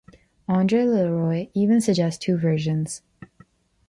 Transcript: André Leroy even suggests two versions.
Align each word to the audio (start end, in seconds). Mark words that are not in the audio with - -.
André 0.49 0.83
Leroy 0.87 1.49
even 1.53 1.79
suggests 1.79 2.17
two 2.17 2.35
versions. 2.35 3.03